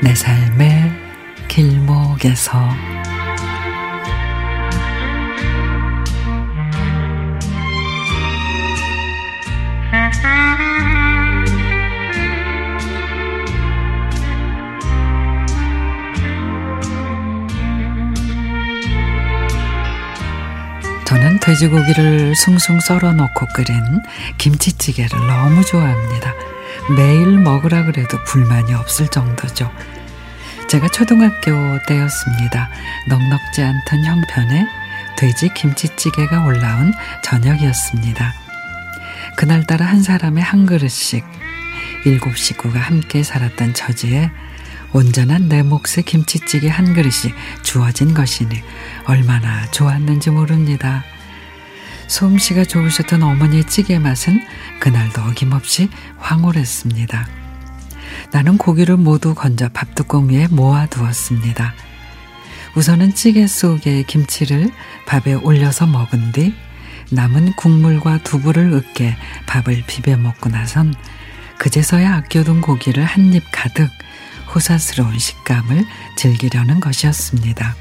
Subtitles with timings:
[0.00, 0.92] 내 삶의
[1.48, 2.58] 길목에서
[21.08, 24.02] 저는 돼지고기를 숭숭 썰어 넣고 끓인
[24.36, 26.34] 김치찌개를 너무 좋아합니다.
[26.94, 29.72] 매일 먹으라 그래도 불만이 없을 정도죠.
[30.68, 32.68] 제가 초등학교 때였습니다.
[33.08, 34.66] 넉넉지 않던 형편에
[35.16, 36.92] 돼지 김치찌개가 올라온
[37.24, 38.34] 저녁이었습니다.
[39.34, 41.24] 그날따라 한 사람의 한 그릇씩
[42.04, 44.30] 일곱 식구가 함께 살았던 처지에
[44.92, 48.62] 온전한 내 몫의 김치찌개 한 그릇이 주어진 것이니
[49.04, 51.04] 얼마나 좋았는지 모릅니다.
[52.06, 54.42] 솜씨가 좋으셨던 어머니의 찌개 맛은
[54.80, 57.28] 그날도 어김없이 황홀했습니다.
[58.32, 61.74] 나는 고기를 모두 건져 밥뚜껑 위에 모아두었습니다.
[62.74, 64.70] 우선은 찌개 속에 김치를
[65.06, 66.54] 밥에 올려서 먹은 뒤
[67.10, 69.16] 남은 국물과 두부를 으깨
[69.46, 70.94] 밥을 비벼 먹고 나선
[71.58, 73.90] 그제서야 아껴둔 고기를 한 입 가득
[74.58, 75.84] 호사스러운 식감을
[76.16, 77.76] 즐기려는 것이었습니다.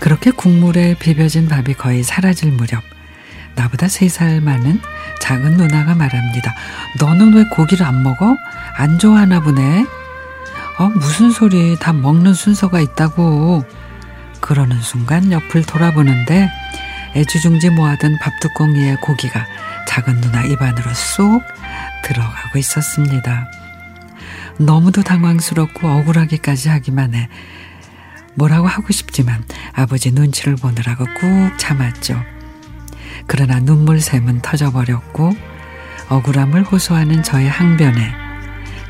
[0.00, 2.82] 그렇게 국물에 비벼진 밥이 거의 사라질 무렵
[3.54, 4.80] 나보다 세 살 많은
[5.20, 6.52] 작은 누나가 말합니다.
[6.98, 8.36] 너는 왜 고기를 안 먹어?
[8.74, 9.86] 안 좋아하나 보네.
[10.78, 13.64] 어, 무슨 소리 다 먹는 순서가 있다고.
[14.40, 16.50] 그러는 순간 옆을 돌아보는데
[17.14, 19.46] 애주중지 모아둔 밥뚜껑 위에 고기가
[19.86, 21.42] 작은 누나 입안으로 쏙
[22.02, 23.61] 들어가고 있었습니다.
[24.58, 27.28] 너무도 당황스럽고 억울하기까지 하기만 해
[28.34, 32.22] 뭐라고 하고 싶지만 아버지 눈치를 보느라고 꾹 참았죠.
[33.26, 35.32] 그러나 눈물샘은 터져버렸고
[36.08, 38.14] 억울함을 호소하는 저의 항변에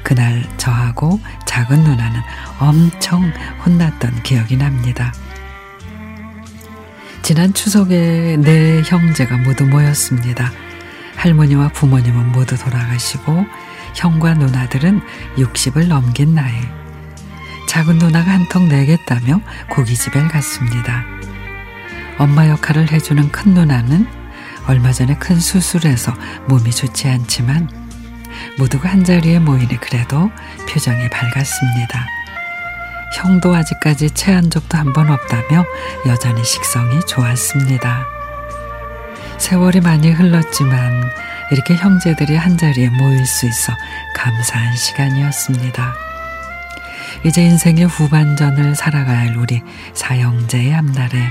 [0.03, 2.21] 그날 저하고 작은 누나는
[2.59, 3.33] 엄청
[3.65, 5.13] 혼났던 기억이 납니다.
[7.23, 10.51] 지난 추석에 네 형제가 모두 모였습니다.
[11.17, 13.47] 할머니와 부모님은 모두 돌아가시고
[13.95, 15.01] 형과 누나들은
[15.37, 16.53] 60을 넘긴 나이.
[17.69, 21.05] 작은 누나가 한통 내겠다며 고깃집에 갔습니다.
[22.19, 24.07] 엄마 역할을 해주는 큰 누나는
[24.67, 26.13] 얼마 전에 큰 수술해서
[26.47, 27.69] 몸이 좋지 않지만
[28.59, 30.31] 모두가 한자리에 모이니 그래도
[30.69, 32.07] 표정이 밝았습니다.
[33.17, 35.65] 형도 아직까지 체한 적도 한 번 없다며
[36.07, 38.07] 여전히 식성이 좋았습니다.
[39.39, 41.11] 세월이 많이 흘렀지만
[41.53, 43.77] 이렇게 형제들이 한 자리에 모일 수 있어
[44.15, 45.95] 감사한 시간이었습니다.
[47.27, 51.29] 이제 인생의 후반전을 살아가야 할 우리 사형제의 앞날에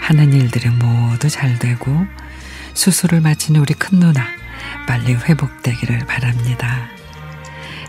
[0.00, 2.04] 하는 일들이 모두 잘 되고
[2.74, 4.26] 수술을 마친 우리 큰 누나
[4.88, 6.88] 빨리 회복되기를 바랍니다.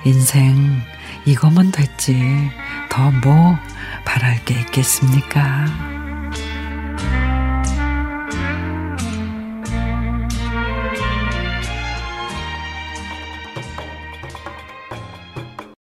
[0.06, 0.84] 인생
[1.26, 2.52] 이거면 됐지.
[2.90, 3.58] 더 뭐
[4.06, 5.95] 바랄 게 있겠습니까?